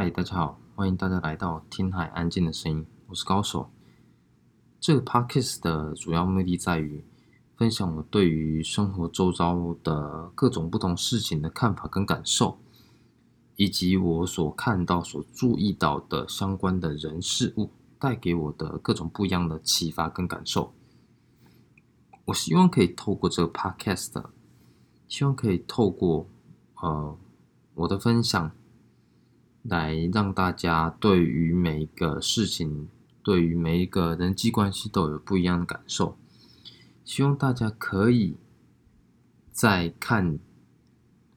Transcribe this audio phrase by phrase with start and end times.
[0.00, 3.68] 嗨，大家好，欢迎大家来到听海安静的声音，我是高手。
[4.78, 7.04] 这个 podcast 的主要目的在于
[7.56, 12.58] 分享我对于生活周遭的各种不同事情的看法跟感受，
[13.56, 17.68] 以及我所看到、所注意到的相关的人事物
[17.98, 20.72] 带给我的各种不一样的启发跟感受。
[22.26, 24.22] 我希望可以透过这个 podcast，
[25.08, 26.28] 希望可以透过
[26.82, 27.18] 呃
[27.74, 28.52] 我的分享。
[29.62, 32.88] 来让大家对于每一个事情，
[33.22, 36.16] 对于每一个人际关系都有不一样的感受。
[37.04, 38.36] 希望大家可以
[39.50, 40.38] 在看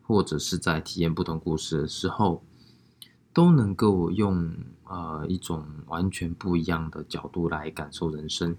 [0.02, 2.44] 或者是在体验不同故事的时候，
[3.34, 4.54] 都能够用
[4.84, 8.56] 呃一种完全不一样的角度来感受人生。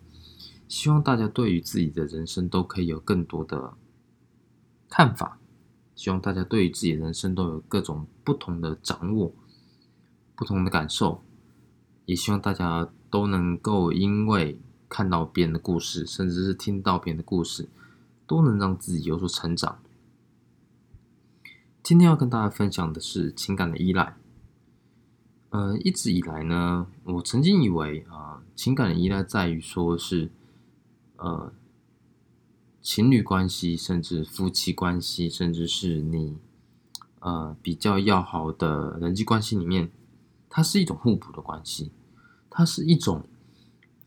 [0.69, 3.75] 希望大家对于自己的人生都可以有更多的
[4.89, 5.39] 看法。
[5.95, 9.31] 希望大家对于自己的人生都有各种不同的掌握。
[10.42, 11.23] 不同的感受，
[12.05, 14.58] 也希望大家都能够因为
[14.89, 17.69] 看到别人的故事，甚至是听到别人的故事，
[18.27, 19.78] 都能让自己有所成长。
[21.80, 24.17] 今天要跟大家分享的是情感的依赖。
[25.50, 30.28] 呃，一直以来呢，我曾经以为啊，情感的依赖在于说是
[31.19, 31.52] 呃
[32.80, 36.36] 情侣关系，甚至夫妻关系，甚至是你
[37.20, 39.92] 呃比较要好的人际关系里面。
[40.55, 41.91] 它是一种互补的关系，
[42.50, 43.25] 它是一种，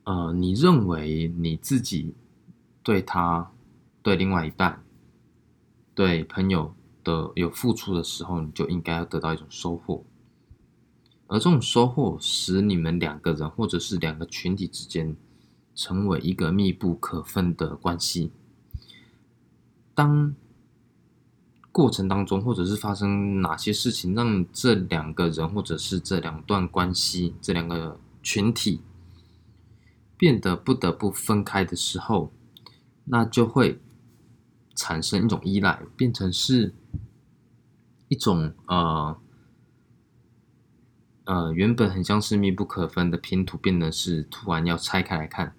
[0.04, 2.14] 呃，你认为你自己
[2.84, 3.52] 对他、
[4.04, 4.84] 对另外一半、
[5.96, 10.06] 对朋友的有付出的时候，你就应该要得到一种收获，
[11.26, 15.18] 而这种收获使你们两个人或者是两个群体之间
[15.74, 18.32] 成为一个密不可分的关系。
[19.96, 20.36] 当
[21.76, 28.80] 过程当中，或者是发生哪些事情，让这两个人，或者是这两段关系，这两个群体
[30.16, 32.32] 变得不得不分开的时候，
[33.04, 33.82] 那就会
[34.74, 36.74] 产生一种依赖，变成是
[38.08, 39.18] 一种呃
[41.26, 45.54] 呃，原本很像是密不可分的拼图，变得是突然要拆开来看。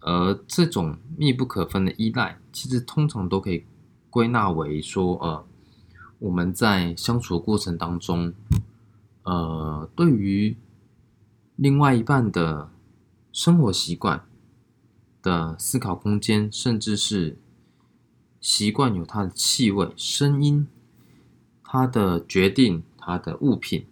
[0.00, 3.64] 而这种密不可分的依赖，其实通常都可以。
[4.12, 5.46] 归纳为说，呃，
[6.18, 8.34] 我们在相处过程当中，
[9.22, 10.54] 呃，对于
[11.56, 12.70] 另外一半的
[13.32, 14.26] 生活习惯
[15.22, 17.38] 的思考空间，甚至是
[18.38, 20.66] 习惯有他的气味、声音、
[21.64, 23.86] 他的决定、他的物品，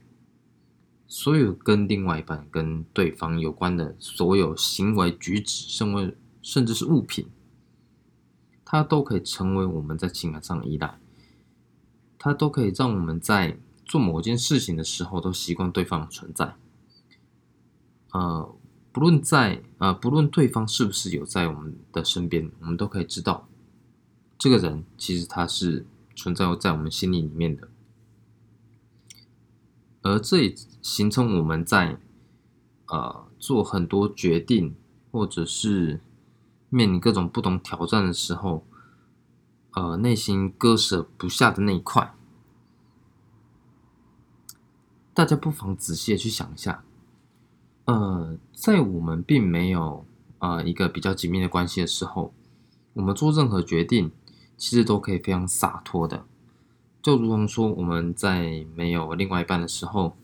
[1.08, 7.26] 所有跟另外一半、跟对方有关的所有行为举止，甚至甚至是物品。
[8.72, 11.00] 它都可以成为我们在情感上的依赖，
[12.16, 16.54] 它都可以让我们在做某件事情的时候都习惯对方的存在。
[18.12, 18.54] 呃，
[18.92, 23.48] 不论在呃，不论对方是不是有在我们的身边，我们都可以知道，
[24.38, 27.66] 这个人其实他是存在在我们心里里面的。
[30.02, 31.98] 而这也形成我们在
[32.86, 34.76] 呃做很多决定，
[35.10, 35.98] 或者是。
[36.70, 38.64] 面临各种不同挑战的时候，
[39.72, 42.14] 呃，内心割舍不下的那一块，
[45.12, 46.84] 大家不妨仔细的去想一下。
[47.86, 50.06] 呃，在我们并没有
[50.38, 52.32] 呃一个比较紧密的关系的时候，
[52.92, 54.12] 我们做任何决定，
[54.56, 56.24] 其实都可以非常洒脱的。
[57.02, 60.16] 就如同说，我们在没有另外一半的时候，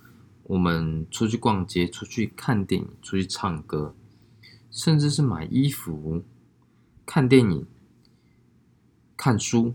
[0.44, 3.96] 我们出去逛街、出去看电影、出去唱歌，
[4.70, 6.22] 甚至是买衣服。
[7.06, 7.64] 看电影、
[9.16, 9.72] 看书、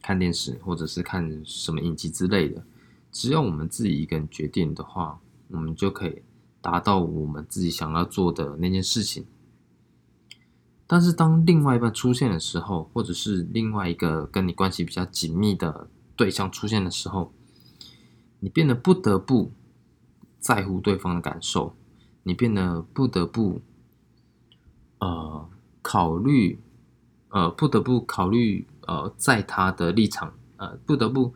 [0.00, 2.64] 看电视，或者是看什么影集之类的，
[3.10, 6.22] 只要我们自己一个人决定的话，我们就可以
[6.60, 9.26] 达到我们自己想要做的那件事情。
[10.86, 17.32] 但是，当另外一半出现的时候，或者是另外一个跟你关系比较紧密的对象出现的时候，
[18.38, 19.50] 你变得不得不
[20.38, 21.74] 在乎对方的感受，
[22.22, 23.60] 你变得不得不，
[25.00, 25.48] 呃。
[25.82, 26.60] 考虑，
[27.30, 31.34] 呃，不得不考虑，呃，在他的立场，呃，不得不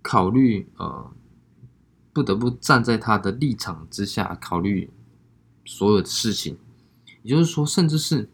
[0.00, 1.12] 考虑，呃，
[2.12, 4.90] 不得不站在他的立场之下考虑
[5.66, 6.56] 所有的事情。
[7.22, 8.30] 也就是说，甚至是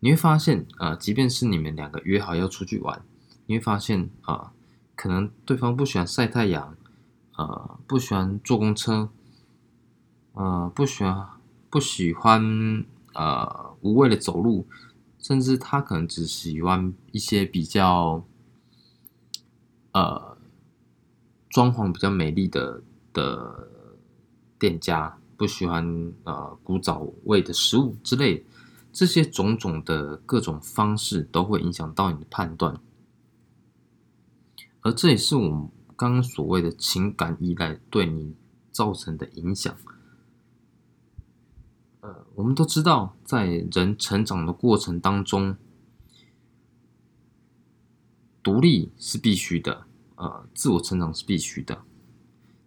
[0.00, 3.04] 你会发现，啊，即便是你们两个约好要出去玩，
[3.46, 4.52] 你会发现，啊，
[4.96, 6.76] 可能对方不喜欢晒太阳，
[7.36, 9.08] 呃，不喜欢坐公车，
[10.32, 11.28] 呃，不喜欢，
[11.70, 12.84] 不喜欢。
[13.16, 14.66] 呃，无谓的走路，
[15.18, 18.24] 甚至他可能只喜欢一些比较，
[19.92, 20.36] 呃，
[21.50, 22.82] 装潢比较美丽的
[23.12, 23.68] 的
[24.58, 28.44] 店家，不喜欢呃古早味的食物之类，
[28.90, 32.80] 这些种种的各种方式都会影响到你的判断，
[34.80, 38.34] 而这也是我们刚刚所谓的情感依赖对你
[38.72, 39.76] 造成的影响。
[42.34, 45.56] 我们都知道，在人成长的过程当中，
[48.42, 49.86] 独立是必须的。
[50.16, 51.82] 呃，自我成长是必须的，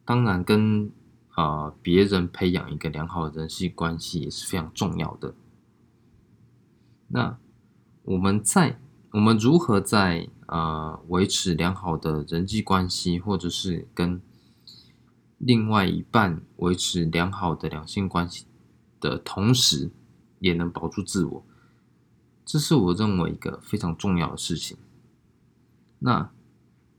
[0.04, 0.92] 当然跟
[1.36, 5.34] 呃别人培养一个良好的人际关系也是非常重要的。
[7.08, 7.38] 那
[8.04, 8.80] 我们在
[9.12, 14.22] 我们如何在呃维持良好的人际关系，或者是跟
[15.38, 18.47] 另外一半维持良好的两性关系
[19.00, 19.90] 的同时，
[20.40, 21.44] 也能保住自我，
[22.46, 24.78] 这是我认为一个非常重要的事情。
[26.00, 26.30] 那。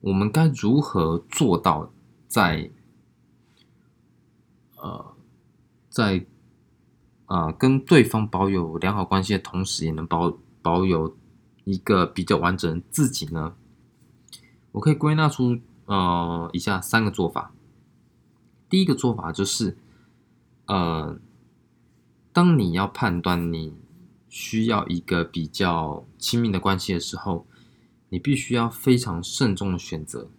[0.01, 1.93] 我们该如何做到
[2.29, 2.71] 在
[4.77, 5.17] 呃
[5.91, 6.25] 在
[7.27, 11.17] 啊跟对方保有良好关系的同时，也能保保有
[11.65, 13.57] 一个比较完整的自己呢？
[14.71, 17.53] 我可以归纳出呃以下三个做法。
[18.69, 19.77] 第一个做法就是，
[20.67, 21.19] 呃，
[22.39, 23.75] 当你要判断你
[24.29, 27.45] 需要一个比较亲密的关系的时候。
[28.11, 30.31] 你必须要非常慎重的选择，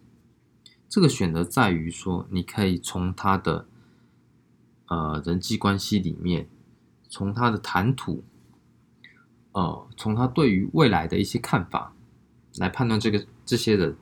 [0.88, 3.68] 这个选择在于说，你可以从他的
[4.86, 6.48] 呃人际关系里面，
[7.08, 8.24] 从他的谈吐，
[9.52, 11.94] 呃，从他对于未来的一些看法
[12.56, 13.96] 来判断这个这些人。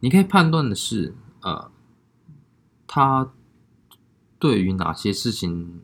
[0.00, 1.70] 你可以判断的是，呃，
[2.86, 3.30] 他
[4.38, 5.82] 对于哪些事情，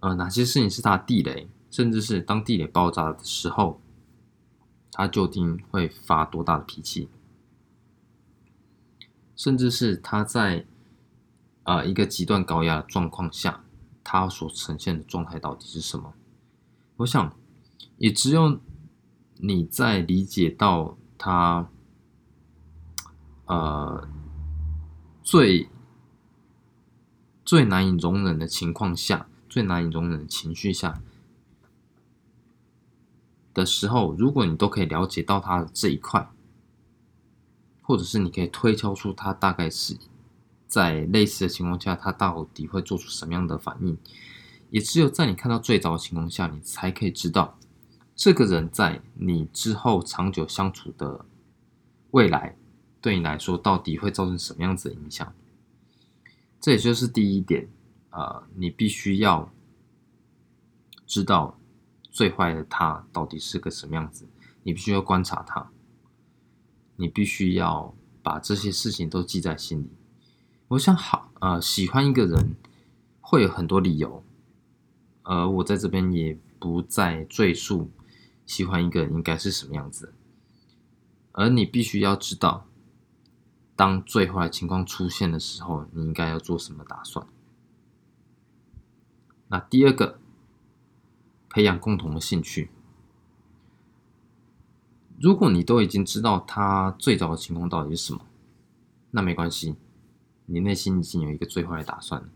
[0.00, 3.80] 呃，哪些事情是他地雷，甚至是当地雷爆炸的时候。
[4.90, 7.08] 他究竟会发多大的脾气？
[9.36, 10.66] 甚至是他在
[11.62, 13.62] 啊一个极端高压的状况下，
[14.02, 16.14] 他所呈现的状态到底是什么？
[16.96, 17.32] 我想，
[17.98, 18.58] 也只有
[19.36, 21.70] 你在理解到他
[23.46, 24.08] 呃
[25.22, 25.68] 最
[27.44, 31.02] 最难以容忍的情况下，最难以容忍的情绪下。
[33.54, 36.30] 的时候，如果你都可以了解到他的这一块，
[37.82, 39.96] 或者是你可以推敲出他大概是
[40.66, 43.98] 在类似的情况下，他到底会做出什么样的反应，
[44.70, 47.58] 也只有在你看到最早的情况下，你才可以知道
[48.14, 51.24] 这个人在你之后长久相处的
[52.12, 52.56] 未来，
[53.00, 55.32] 对你来说到底会造成什么样子的影响。
[56.60, 57.68] 这也就是第一点，
[58.18, 59.52] 呃，你必须要
[61.06, 61.54] 知道。
[62.10, 64.26] 最坏的他到底是个什么样子？
[64.64, 65.70] 你必须要观察他，
[66.96, 67.94] 你必须要
[68.24, 69.90] 把这些事情都记在心里。
[70.68, 72.56] 我想好，呃，喜欢一个人
[73.20, 74.24] 会有很多理由，
[75.22, 77.92] 而我在这边也不再赘述
[78.44, 80.12] 喜欢一个人应该是什么样子。
[81.30, 82.66] 而你必须要知道，
[83.76, 87.24] 当最坏情况出现的时候，你应该要做什么打算。
[89.48, 90.18] 那第二个。
[91.50, 92.70] 培养共同的兴趣。
[95.18, 98.20] 如果你都已经知道他最早的情况到底是什么，
[99.12, 99.74] 那没关系，
[100.44, 102.28] 你内心已经有一个最坏的打算。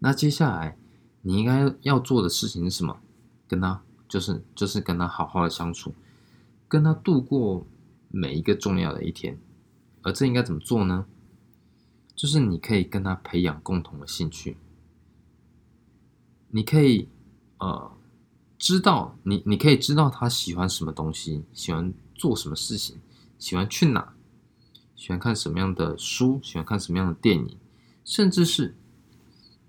[0.00, 0.76] 那接下来
[1.22, 2.98] 你应该要做的事情是什么？
[3.46, 5.94] 跟他就是就是跟他好好的相处，
[6.66, 7.64] 跟他度过
[8.08, 9.38] 每一个重要的一天。
[10.02, 11.06] 而这应该怎么做呢？
[12.16, 14.56] 就是你可以跟他培养共同的兴趣，
[16.54, 17.08] 你可以。
[17.58, 17.90] 呃，
[18.58, 23.00] 知道你，你可以知道他喜欢什么东西，喜欢做什么事情，
[23.38, 24.12] 喜欢去哪，
[24.94, 27.56] 喜欢看什么样的书，喜欢看什么样的电影，
[28.04, 28.76] 甚至是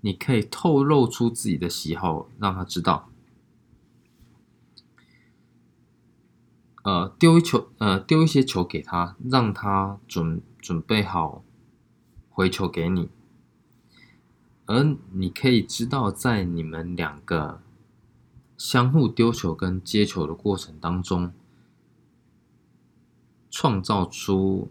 [0.02, 3.08] 你可以透露出自己的喜好，让他知道。
[6.82, 11.42] 呃，丢一球，呃，丢一些球给他，让他准准备好
[12.28, 13.08] 回球给你，
[14.66, 17.62] 而你可以知道，在你们两个。
[18.58, 21.30] 相互丢球跟接球的过程当中，
[23.50, 24.70] 创造出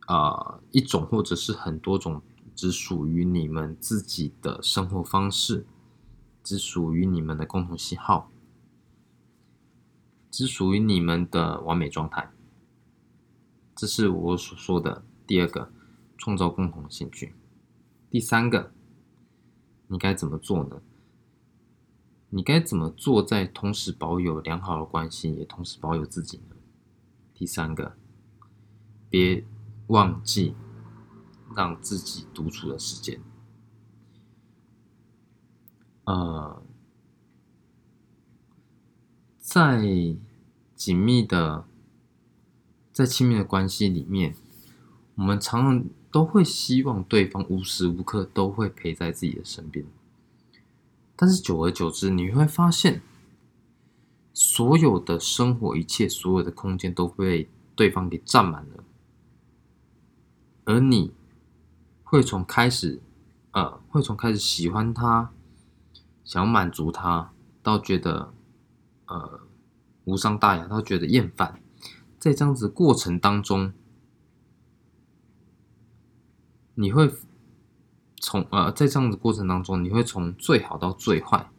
[0.00, 2.20] 啊一种或者是很多种
[2.54, 5.64] 只属于你们自己的生活方式，
[6.44, 8.30] 只属于你们的共同喜好，
[10.30, 12.30] 只属于你们的完美状态。
[13.74, 15.72] 这是我所说的第二个，
[16.18, 17.32] 创造共同兴趣。
[18.10, 18.72] 第三个，
[19.86, 20.82] 你该怎么做呢？
[22.30, 26.56] 你该怎么做，在同时保有良好的关系，也同时保有自己呢？
[27.32, 27.96] 第三个，
[29.08, 29.44] 别
[29.86, 30.54] 忘记
[31.56, 33.20] 让自己独处的时间。
[36.04, 36.62] 呃，
[39.38, 39.80] 在
[40.74, 41.64] 紧密的、
[42.92, 44.34] 在亲密的关系里面，
[45.14, 49.84] 我们常常都会希望对方无时无刻都会陪在自己的身边。
[51.16, 53.02] 但是久而久之，你会发现，
[54.32, 58.84] 所有的生活、一切、所有的空间都被对方给占满了，
[60.64, 61.12] 而你
[62.02, 63.00] 会从开始，
[63.52, 65.30] 呃，会从开始喜欢他。
[66.22, 68.32] 想满足他，到觉得
[69.06, 69.40] 呃
[70.04, 71.60] 无伤大雅，到觉得厌烦，
[72.20, 73.72] 在这样子过程当中，
[76.80, 77.12] 你会
[78.16, 81.50] 从呃在这样子过程当中，你会从最好到最坏，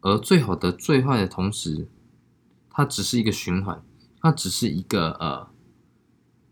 [0.00, 1.86] 而最好的最坏的同时，
[2.70, 3.84] 它只是一个循环，
[4.20, 5.50] 它只是一个呃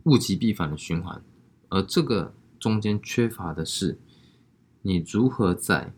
[0.04, 1.24] 物极必反的循环，
[1.70, 3.98] 而这个中间缺乏的是
[4.82, 5.94] 你如何在。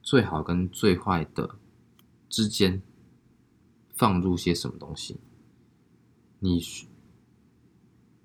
[0.00, 1.56] 最好跟最坏的
[2.30, 2.80] 之间
[3.94, 5.20] 放入些什么东西？
[6.38, 6.88] 你需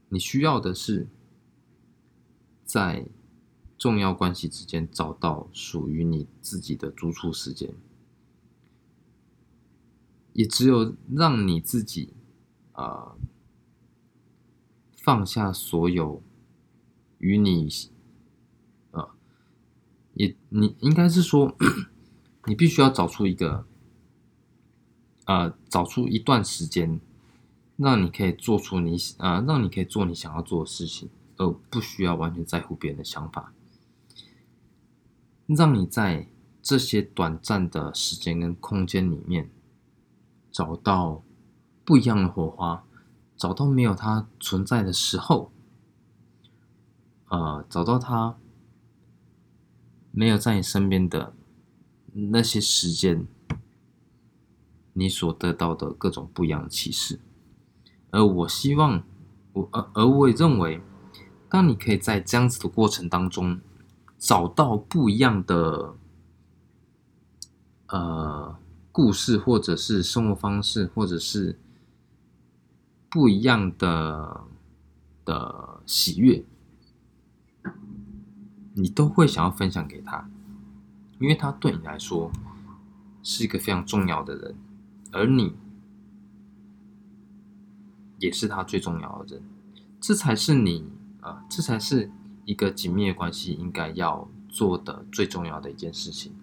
[0.07, 1.09] 你需要的是
[2.65, 3.05] 在
[3.77, 7.73] 重要关系之间找到属于你自己的独处时间，
[10.33, 12.13] 也只有让你自己
[12.73, 13.15] 啊
[14.97, 16.21] 放下所有
[17.19, 17.69] 与你。
[20.15, 21.57] 也，你应该是说，
[22.45, 23.65] 你必须要找出一个，
[25.25, 27.01] 呃，找出一段时间，
[27.77, 33.53] 让你可以做出你，呃，让你可以做你想要做的事情，而不需要完全在乎别人的想法，
[35.45, 36.27] 让你在
[36.61, 39.49] 这些短暂的时间跟空间里面，
[40.51, 41.23] 找到
[41.83, 42.85] 不一样的火花，
[43.35, 45.51] 找到没有它存在的时候，
[47.29, 48.37] 呃，找到它。
[50.15, 51.33] 没有在你身边的
[52.13, 53.25] 那些时间，
[54.93, 57.19] 你所得到的各种不一样的启示，
[58.11, 59.03] 而我希望，
[59.53, 60.79] 我而而我也认为，
[61.53, 63.61] 当你可以在这样子的过程当中
[64.17, 65.93] 找到不一样的
[67.89, 68.57] 呃
[68.91, 71.59] 故事，或者是生活方式，或者是
[73.07, 74.45] 不一样的
[75.23, 76.43] 的喜悦。
[78.73, 80.27] 你都会想要分享给他，
[81.19, 82.31] 因为他对你来说
[83.21, 84.55] 是一个非常重要的人，
[85.11, 85.53] 而你
[88.17, 89.43] 也是他最重要的人，
[90.01, 90.83] 这才是你
[91.23, 92.11] 啊，这才是
[92.45, 96.35] 一个紧密的关系应该要做的最重要的一件事情。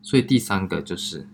[0.00, 1.28] 所以第三个就是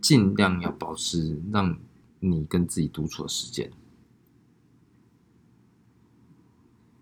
[0.00, 1.76] 尽量要保持让
[2.20, 3.70] 你跟自己独处的时间。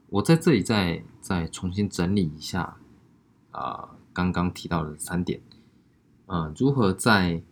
[0.08, 2.76] 我在这里再再重新整理一下，
[3.50, 5.42] 啊，刚刚提到的三点，
[6.26, 7.42] 呃，如何在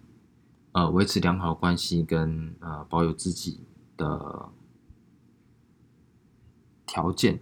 [0.72, 3.60] 呃维持良好关系跟呃保有自己
[3.96, 4.48] 的
[6.92, 7.40] 条件，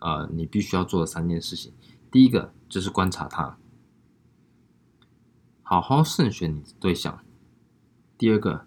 [0.00, 1.74] 呃，你必须要做的三件事情，
[2.10, 3.58] 第一个就是观察他，
[5.62, 7.18] 好好慎选你的对象；
[8.16, 8.66] 第二个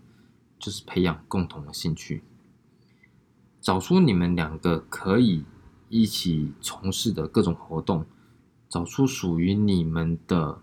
[0.59, 2.23] 就是培养共同的兴趣。
[3.59, 5.43] 找出你们两个可以
[5.89, 8.05] 一起从事的各种活动，
[8.69, 10.61] 找出属于你们的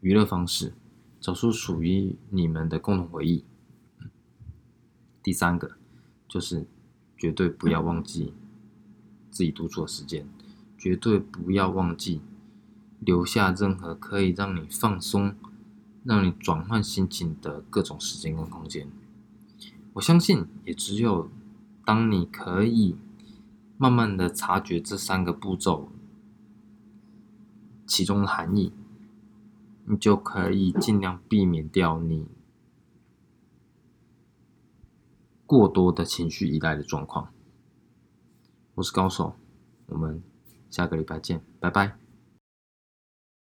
[0.00, 0.74] 娱乐方式，
[1.18, 3.46] 找出属于你们的共同回忆。
[5.22, 5.78] 第三个
[6.28, 6.66] 就是
[7.16, 8.34] 绝对不要忘记
[9.32, 10.28] 自己独处的时间，
[10.78, 12.20] 绝对不要忘记
[13.00, 15.34] 留下任何可以让你放松、
[16.04, 18.88] 让你转换心情的各种时间跟空间。
[19.94, 21.28] 我相信，也只有。
[21.84, 22.94] 当你可以
[23.76, 25.90] 慢慢的察觉这三个步骤
[27.88, 28.72] 其中的含义，
[29.86, 32.28] 你就可以尽量避免掉你
[35.44, 37.31] 过多的情绪依赖的状况。
[38.82, 39.32] 我是高手，
[39.86, 40.20] 我们
[40.68, 42.01] 下个礼拜见，拜拜。